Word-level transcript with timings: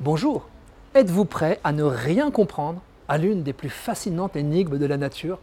Bonjour, 0.00 0.46
êtes-vous 0.94 1.24
prêt 1.24 1.58
à 1.64 1.72
ne 1.72 1.82
rien 1.82 2.30
comprendre 2.30 2.82
à 3.08 3.16
l'une 3.16 3.42
des 3.42 3.54
plus 3.54 3.70
fascinantes 3.70 4.36
énigmes 4.36 4.76
de 4.76 4.84
la 4.84 4.98
nature? 4.98 5.38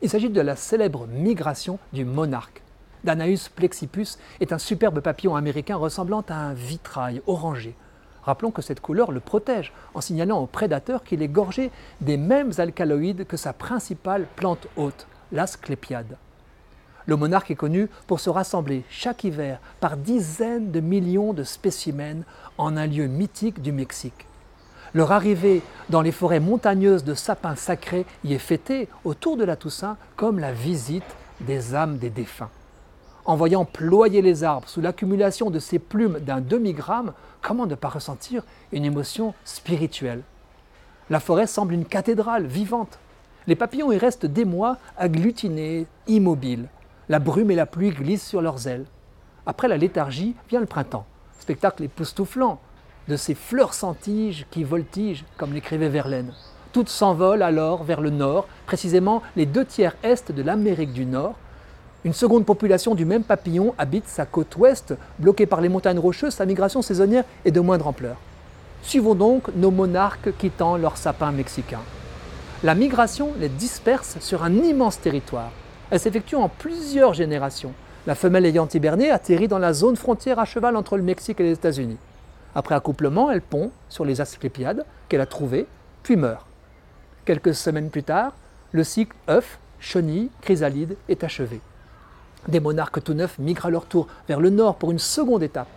Il 0.00 0.08
s'agit 0.08 0.30
de 0.30 0.40
la 0.40 0.56
célèbre 0.56 1.06
migration 1.06 1.78
du 1.92 2.06
monarque. 2.06 2.62
Danaus 3.04 3.50
plexipus 3.54 4.18
est 4.40 4.54
un 4.54 4.58
superbe 4.58 5.00
papillon 5.00 5.36
américain 5.36 5.76
ressemblant 5.76 6.24
à 6.30 6.36
un 6.36 6.54
vitrail 6.54 7.20
orangé. 7.26 7.74
Rappelons 8.22 8.50
que 8.50 8.62
cette 8.62 8.80
couleur 8.80 9.12
le 9.12 9.20
protège 9.20 9.74
en 9.92 10.00
signalant 10.00 10.40
aux 10.40 10.46
prédateurs 10.46 11.04
qu'il 11.04 11.20
est 11.20 11.28
gorgé 11.28 11.70
des 12.00 12.16
mêmes 12.16 12.52
alcaloïdes 12.56 13.26
que 13.26 13.36
sa 13.36 13.52
principale 13.52 14.26
plante 14.36 14.68
hôte, 14.78 15.06
l'asclépiade. 15.32 16.16
Le 17.06 17.16
monarque 17.16 17.50
est 17.50 17.56
connu 17.56 17.88
pour 18.06 18.20
se 18.20 18.30
rassembler 18.30 18.84
chaque 18.88 19.24
hiver 19.24 19.58
par 19.80 19.96
dizaines 19.96 20.70
de 20.70 20.80
millions 20.80 21.32
de 21.32 21.42
spécimens 21.42 22.22
en 22.58 22.76
un 22.76 22.86
lieu 22.86 23.06
mythique 23.06 23.60
du 23.60 23.72
Mexique. 23.72 24.26
Leur 24.94 25.10
arrivée 25.10 25.62
dans 25.88 26.02
les 26.02 26.12
forêts 26.12 26.40
montagneuses 26.40 27.04
de 27.04 27.14
sapins 27.14 27.56
sacrés 27.56 28.04
y 28.24 28.34
est 28.34 28.38
fêtée 28.38 28.88
autour 29.04 29.36
de 29.36 29.44
la 29.44 29.56
Toussaint 29.56 29.96
comme 30.16 30.38
la 30.38 30.52
visite 30.52 31.16
des 31.40 31.74
âmes 31.74 31.96
des 31.96 32.10
défunts. 32.10 32.50
En 33.24 33.36
voyant 33.36 33.64
ployer 33.64 34.20
les 34.20 34.44
arbres 34.44 34.68
sous 34.68 34.80
l'accumulation 34.80 35.50
de 35.50 35.58
ces 35.58 35.78
plumes 35.78 36.18
d'un 36.18 36.40
demi-gramme, 36.40 37.14
comment 37.40 37.66
ne 37.66 37.74
pas 37.74 37.88
ressentir 37.88 38.44
une 38.72 38.84
émotion 38.84 39.32
spirituelle? 39.44 40.22
La 41.08 41.20
forêt 41.20 41.46
semble 41.46 41.74
une 41.74 41.84
cathédrale 41.84 42.46
vivante. 42.46 42.98
Les 43.46 43.56
papillons 43.56 43.92
y 43.92 43.98
restent 43.98 44.26
des 44.26 44.44
mois 44.44 44.76
agglutinés, 44.96 45.86
immobiles. 46.06 46.68
La 47.08 47.18
brume 47.18 47.50
et 47.50 47.56
la 47.56 47.66
pluie 47.66 47.90
glissent 47.90 48.26
sur 48.26 48.40
leurs 48.40 48.68
ailes. 48.68 48.84
Après 49.44 49.66
la 49.66 49.76
léthargie 49.76 50.36
vient 50.48 50.60
le 50.60 50.66
printemps, 50.66 51.04
spectacle 51.40 51.82
époustouflant 51.82 52.60
de 53.08 53.16
ces 53.16 53.34
fleurs 53.34 53.74
sans 53.74 53.94
tiges 53.94 54.46
qui 54.52 54.62
voltigent, 54.62 55.24
comme 55.36 55.52
l'écrivait 55.52 55.88
Verlaine. 55.88 56.32
Toutes 56.72 56.88
s'envolent 56.88 57.42
alors 57.42 57.82
vers 57.82 58.00
le 58.00 58.10
nord, 58.10 58.46
précisément 58.66 59.20
les 59.34 59.46
deux 59.46 59.64
tiers 59.64 59.96
est 60.04 60.30
de 60.30 60.42
l'Amérique 60.42 60.92
du 60.92 61.04
Nord. 61.04 61.34
Une 62.04 62.12
seconde 62.12 62.46
population 62.46 62.94
du 62.94 63.04
même 63.04 63.24
papillon 63.24 63.74
habite 63.78 64.06
sa 64.06 64.24
côte 64.24 64.56
ouest, 64.56 64.94
bloquée 65.18 65.46
par 65.46 65.60
les 65.60 65.68
montagnes 65.68 65.98
rocheuses, 65.98 66.34
sa 66.34 66.46
migration 66.46 66.82
saisonnière 66.82 67.24
est 67.44 67.50
de 67.50 67.60
moindre 67.60 67.88
ampleur. 67.88 68.16
Suivons 68.82 69.16
donc 69.16 69.48
nos 69.56 69.72
monarques 69.72 70.36
quittant 70.38 70.76
leurs 70.76 70.96
sapins 70.96 71.32
mexicains. 71.32 71.82
La 72.62 72.76
migration 72.76 73.32
les 73.40 73.48
disperse 73.48 74.18
sur 74.20 74.44
un 74.44 74.54
immense 74.54 75.00
territoire. 75.00 75.50
Elle 75.92 76.00
s'effectue 76.00 76.36
en 76.36 76.48
plusieurs 76.48 77.12
générations. 77.12 77.74
La 78.06 78.14
femelle 78.14 78.46
ayant 78.46 78.66
hiberné 78.66 79.10
atterrit 79.10 79.46
dans 79.46 79.58
la 79.58 79.74
zone 79.74 79.96
frontière 79.96 80.38
à 80.38 80.46
cheval 80.46 80.74
entre 80.74 80.96
le 80.96 81.02
Mexique 81.02 81.38
et 81.38 81.42
les 81.42 81.52
États-Unis. 81.52 81.98
Après 82.54 82.74
accouplement, 82.74 83.30
elle 83.30 83.42
pond 83.42 83.70
sur 83.90 84.06
les 84.06 84.22
asclépiades 84.22 84.86
qu'elle 85.10 85.20
a 85.20 85.26
trouvées, 85.26 85.66
puis 86.02 86.16
meurt. 86.16 86.46
Quelques 87.26 87.54
semaines 87.54 87.90
plus 87.90 88.04
tard, 88.04 88.32
le 88.70 88.84
cycle 88.84 89.14
œuf, 89.28 89.58
chenille, 89.80 90.30
chrysalide 90.40 90.96
est 91.10 91.24
achevé. 91.24 91.60
Des 92.48 92.58
monarques 92.58 93.04
tout 93.04 93.12
neufs 93.12 93.38
migrent 93.38 93.66
à 93.66 93.70
leur 93.70 93.84
tour 93.84 94.06
vers 94.28 94.40
le 94.40 94.48
nord 94.48 94.76
pour 94.76 94.92
une 94.92 94.98
seconde 94.98 95.42
étape. 95.42 95.68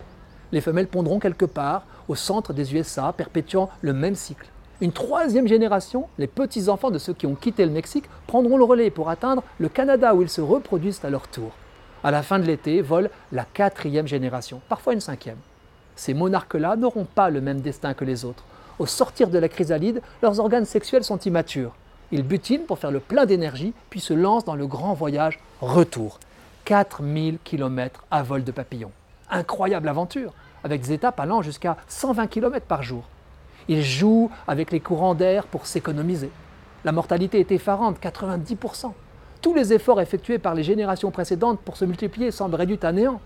Les 0.50 0.62
femelles 0.62 0.88
pondront 0.88 1.18
quelque 1.18 1.44
part 1.44 1.84
au 2.08 2.14
centre 2.14 2.54
des 2.54 2.74
USA, 2.74 3.12
perpétuant 3.14 3.68
le 3.82 3.92
même 3.92 4.14
cycle. 4.14 4.48
Une 4.82 4.92
troisième 4.92 5.48
génération, 5.48 6.06
les 6.18 6.26
petits-enfants 6.26 6.90
de 6.90 6.98
ceux 6.98 7.14
qui 7.14 7.26
ont 7.26 7.34
quitté 7.34 7.64
le 7.64 7.70
Mexique, 7.70 8.04
prendront 8.26 8.58
le 8.58 8.64
relais 8.64 8.90
pour 8.90 9.08
atteindre 9.08 9.42
le 9.58 9.70
Canada 9.70 10.14
où 10.14 10.20
ils 10.20 10.28
se 10.28 10.42
reproduisent 10.42 11.02
à 11.02 11.08
leur 11.08 11.28
tour. 11.28 11.52
À 12.04 12.10
la 12.10 12.22
fin 12.22 12.38
de 12.38 12.44
l'été 12.44 12.82
vole 12.82 13.08
la 13.32 13.46
quatrième 13.46 14.06
génération, 14.06 14.60
parfois 14.68 14.92
une 14.92 15.00
cinquième. 15.00 15.38
Ces 15.96 16.12
monarques-là 16.12 16.76
n'auront 16.76 17.06
pas 17.06 17.30
le 17.30 17.40
même 17.40 17.62
destin 17.62 17.94
que 17.94 18.04
les 18.04 18.26
autres. 18.26 18.44
Au 18.78 18.84
sortir 18.84 19.30
de 19.30 19.38
la 19.38 19.48
chrysalide, 19.48 20.02
leurs 20.20 20.40
organes 20.40 20.66
sexuels 20.66 21.04
sont 21.04 21.20
immatures. 21.20 21.74
Ils 22.12 22.22
butinent 22.22 22.66
pour 22.66 22.78
faire 22.78 22.90
le 22.90 23.00
plein 23.00 23.24
d'énergie, 23.24 23.72
puis 23.88 24.00
se 24.00 24.12
lancent 24.12 24.44
dans 24.44 24.54
le 24.56 24.66
grand 24.66 24.92
voyage 24.92 25.40
retour. 25.62 26.20
4000 26.66 27.38
km 27.42 28.04
à 28.10 28.22
vol 28.22 28.44
de 28.44 28.52
papillon. 28.52 28.90
Incroyable 29.30 29.88
aventure, 29.88 30.34
avec 30.64 30.82
des 30.82 30.92
étapes 30.92 31.18
allant 31.18 31.40
jusqu'à 31.40 31.78
120 31.88 32.26
km 32.26 32.66
par 32.66 32.82
jour. 32.82 33.04
Ils 33.68 33.82
jouent 33.82 34.30
avec 34.46 34.70
les 34.70 34.80
courants 34.80 35.14
d'air 35.14 35.46
pour 35.46 35.66
s'économiser. 35.66 36.30
La 36.84 36.92
mortalité 36.92 37.40
est 37.40 37.52
effarante, 37.52 37.98
90%. 38.00 38.92
Tous 39.42 39.54
les 39.54 39.72
efforts 39.72 40.00
effectués 40.00 40.38
par 40.38 40.54
les 40.54 40.62
générations 40.62 41.10
précédentes 41.10 41.60
pour 41.60 41.76
se 41.76 41.84
multiplier 41.84 42.30
semblent 42.30 42.54
réduits 42.54 42.78
à 42.82 42.92
néant. 42.92 43.20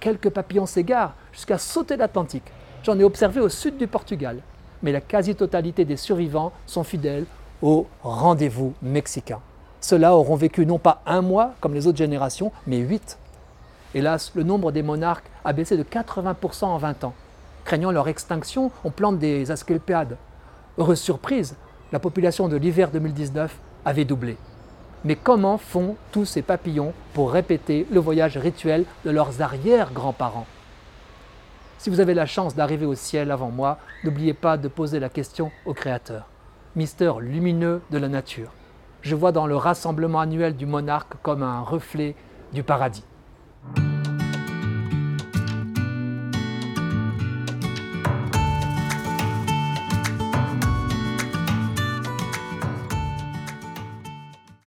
Quelques 0.00 0.30
papillons 0.30 0.66
s'égarent 0.66 1.14
jusqu'à 1.32 1.58
sauter 1.58 1.96
l'Atlantique. 1.96 2.52
J'en 2.82 2.98
ai 2.98 3.04
observé 3.04 3.40
au 3.40 3.48
sud 3.48 3.78
du 3.78 3.86
Portugal. 3.86 4.40
Mais 4.82 4.92
la 4.92 5.00
quasi-totalité 5.00 5.84
des 5.84 5.96
survivants 5.96 6.52
sont 6.66 6.84
fidèles 6.84 7.24
au 7.62 7.86
rendez-vous 8.02 8.74
mexicain. 8.82 9.40
Ceux-là 9.80 10.14
auront 10.14 10.36
vécu 10.36 10.66
non 10.66 10.78
pas 10.78 11.02
un 11.06 11.22
mois 11.22 11.54
comme 11.60 11.74
les 11.74 11.86
autres 11.86 11.98
générations, 11.98 12.52
mais 12.66 12.78
huit. 12.78 13.18
Hélas, 13.94 14.32
le 14.34 14.42
nombre 14.42 14.72
des 14.72 14.82
monarques 14.82 15.30
a 15.44 15.52
baissé 15.52 15.76
de 15.76 15.82
80% 15.82 16.64
en 16.64 16.76
20 16.76 17.04
ans. 17.04 17.14
Craignant 17.66 17.90
leur 17.90 18.06
extinction, 18.06 18.70
on 18.84 18.92
plante 18.92 19.18
des 19.18 19.50
asclépiades. 19.50 20.16
Heureuse 20.78 21.00
surprise, 21.00 21.56
la 21.90 21.98
population 21.98 22.46
de 22.46 22.56
l'hiver 22.56 22.92
2019 22.92 23.52
avait 23.84 24.04
doublé. 24.04 24.36
Mais 25.04 25.16
comment 25.16 25.58
font 25.58 25.96
tous 26.12 26.26
ces 26.26 26.42
papillons 26.42 26.92
pour 27.12 27.32
répéter 27.32 27.84
le 27.90 27.98
voyage 27.98 28.38
rituel 28.38 28.84
de 29.04 29.10
leurs 29.10 29.42
arrière-grands-parents? 29.42 30.46
Si 31.78 31.90
vous 31.90 31.98
avez 31.98 32.14
la 32.14 32.26
chance 32.26 32.54
d'arriver 32.54 32.86
au 32.86 32.94
ciel 32.94 33.32
avant 33.32 33.50
moi, 33.50 33.78
n'oubliez 34.04 34.32
pas 34.32 34.56
de 34.56 34.68
poser 34.68 35.00
la 35.00 35.08
question 35.08 35.50
au 35.64 35.74
Créateur, 35.74 36.28
mystère 36.76 37.18
lumineux 37.18 37.82
de 37.90 37.98
la 37.98 38.08
nature. 38.08 38.52
Je 39.02 39.16
vois 39.16 39.32
dans 39.32 39.48
le 39.48 39.56
rassemblement 39.56 40.20
annuel 40.20 40.54
du 40.54 40.66
monarque 40.66 41.14
comme 41.20 41.42
un 41.42 41.62
reflet 41.62 42.14
du 42.52 42.62
paradis. 42.62 43.02